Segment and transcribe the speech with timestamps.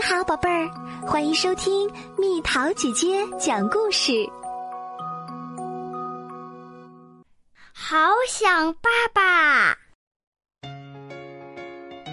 [0.00, 0.70] 你好，宝贝儿，
[1.06, 4.26] 欢迎收听蜜桃姐姐讲故事。
[7.74, 9.76] 好想爸爸！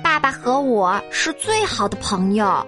[0.04, 2.68] 爸爸和我是最好的朋友，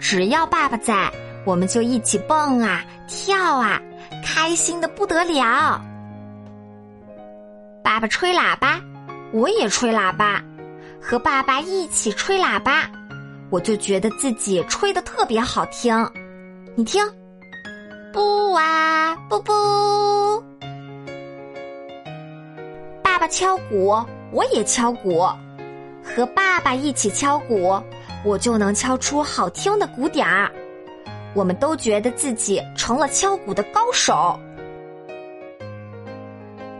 [0.00, 1.08] 只要爸爸在，
[1.46, 3.80] 我们就一起蹦啊跳啊，
[4.26, 5.80] 开心的不得了。
[7.84, 8.80] 爸爸吹喇叭，
[9.32, 10.42] 我也吹喇叭，
[11.00, 12.90] 和爸爸一起吹喇叭。
[13.50, 16.08] 我就觉得自己吹的特别好听，
[16.76, 17.04] 你听，
[18.12, 19.52] 不啊不不，
[23.02, 25.28] 爸爸敲鼓，我也敲鼓，
[26.04, 27.82] 和爸爸一起敲鼓，
[28.24, 30.52] 我就能敲出好听的鼓点儿。
[31.34, 34.38] 我们都觉得自己成了敲鼓的高手。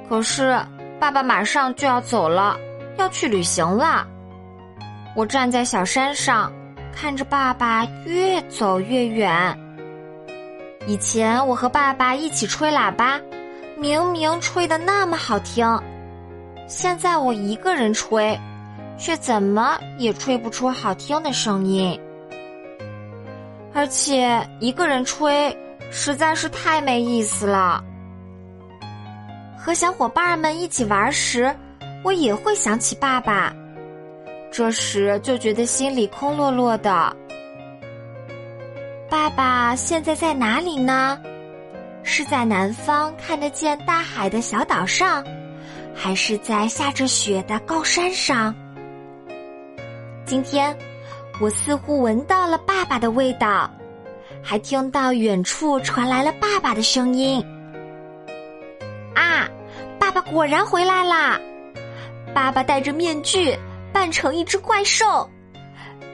[0.09, 0.57] 可是
[1.01, 2.57] 爸爸马上就要走了，
[2.97, 4.07] 要去旅行了。
[5.17, 6.53] 我站在小山上。
[6.95, 9.59] 看着爸爸越走越远。
[10.87, 13.21] 以前我和爸爸一起吹喇叭，
[13.77, 15.67] 明明吹的那么好听，
[16.67, 18.39] 现在我一个人吹，
[18.99, 21.99] 却怎么也吹不出好听的声音。
[23.73, 25.57] 而且一个人吹
[25.91, 27.85] 实在是太没意思了。
[29.57, 31.55] 和小伙伴们一起玩时，
[32.03, 33.55] 我也会想起爸爸。
[34.53, 37.17] 这时就觉得心里空落落的。
[39.09, 41.19] 爸爸现在在哪里呢？
[42.03, 45.25] 是在南方看得见大海的小岛上，
[45.95, 48.55] 还是在下着雪的高山上？
[50.25, 50.77] 今天
[51.41, 53.71] 我似乎闻到了爸爸的味道，
[54.43, 57.45] 还听到远处传来了爸爸的声音。
[59.15, 59.49] 啊，
[59.99, 61.39] 爸爸果然回来啦！
[62.33, 63.57] 爸爸戴着面具。
[63.93, 65.29] 扮成一只怪兽，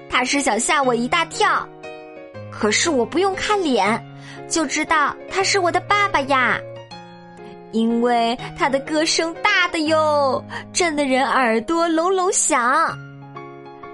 [0.08, 1.66] 他是想吓我一大跳，
[2.50, 4.04] 可是我不用看脸
[4.48, 6.58] 就知道他是我的爸爸呀，
[7.72, 10.42] 因为他的歌声大的哟，
[10.72, 12.58] 震得人耳朵隆隆响。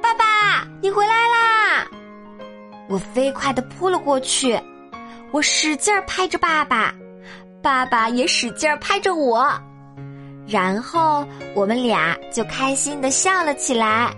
[0.00, 1.86] 爸爸，你回来啦！
[2.88, 4.60] 我飞快的扑了过去，
[5.30, 6.94] 我使劲儿拍着爸爸，
[7.62, 9.48] 爸爸也使劲儿拍着我。
[10.52, 14.14] 然后我们俩就开心的笑了起来。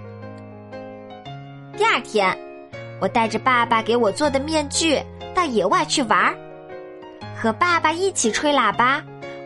[1.76, 2.36] 第二天，
[3.00, 5.00] 我带着爸爸给我做的面具
[5.32, 6.34] 到野外去玩儿，
[7.40, 9.00] 和爸爸一起吹喇叭，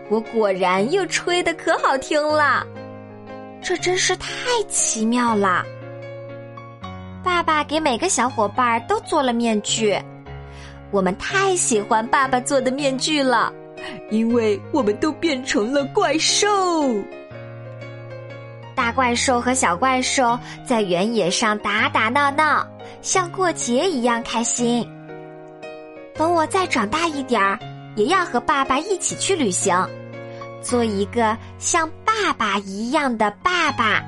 [0.08, 2.66] 我果然又吹的可好听了。
[3.60, 4.26] 这真是太
[4.66, 5.62] 奇妙了！
[7.22, 9.94] 爸爸给每个小伙伴都做了面具，
[10.90, 13.52] 我们太喜欢爸爸做的面具了。
[14.10, 16.48] 因为我们都变成了怪兽，
[18.74, 22.66] 大怪兽和小怪兽在原野上打打闹闹，
[23.02, 24.88] 像过节一样开心。
[26.14, 27.58] 等我再长大一点儿，
[27.96, 29.74] 也要和爸爸一起去旅行，
[30.60, 34.02] 做一个像爸爸一样的爸爸。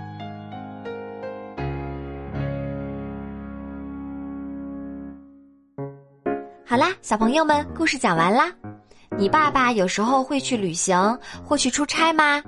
[6.66, 8.52] 好啦，小朋友们，故事讲完啦。
[9.20, 10.97] 你爸爸有时候会去旅行
[11.44, 12.42] 或去出差吗？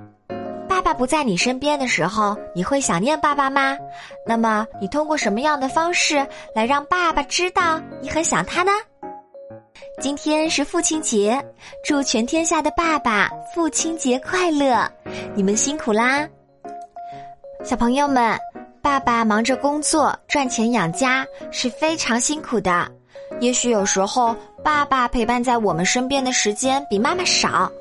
[0.67, 3.77] 爸爸不在你身边的时候，你会想念爸爸吗？
[4.25, 8.71] 那么你通过什么样的方式来让爸爸知道你很想他呢？
[10.01, 11.39] 今天是父亲节，
[11.85, 14.91] 祝全天下的爸爸父亲节快乐！
[15.35, 16.27] 你们辛苦啦，
[17.63, 18.35] 小朋友们，
[18.81, 22.89] 爸爸忙着工作赚钱养家是非常辛苦的。
[23.39, 27.71] 也许有时候，爸爸陪伴在我们身边的时间比妈妈少，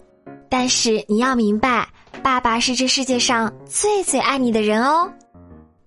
[0.49, 1.87] 但是你要明白，
[2.23, 5.11] 爸爸是这世界上最最爱你的人哦。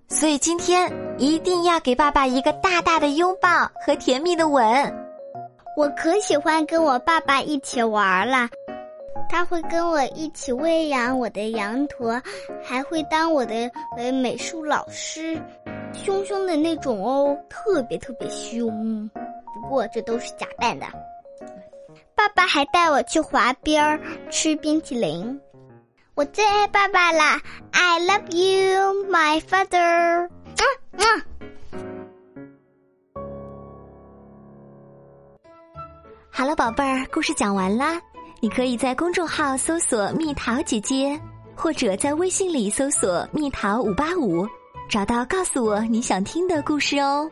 [0.08, 3.50] 所以今天一定要给爸爸一个大大的拥抱
[3.86, 4.64] 和甜蜜的吻。
[5.76, 8.48] 我可喜欢跟我爸爸一起玩了，
[9.28, 12.22] 他会跟我一起喂养我的羊驼，
[12.64, 15.42] 还会当我的呃美术老师，
[15.92, 19.10] 凶凶的那种哦，特别特别凶。
[19.56, 20.86] 不过这都是假扮的。
[22.14, 24.00] 爸爸还带我去滑冰儿、
[24.30, 25.40] 吃冰淇淋，
[26.14, 27.42] 我最爱爸爸啦
[27.72, 30.28] ！I love you, my father。
[30.28, 30.30] 嗯
[30.98, 31.22] 嗯。
[36.30, 38.02] 好了，宝贝儿，故事讲完啦。
[38.42, 41.20] 你可以在公众号搜索“蜜桃姐姐”，
[41.56, 44.48] 或者在微信里搜索“蜜桃五八五”，
[44.90, 47.30] 找到告诉我你想听的故事哦。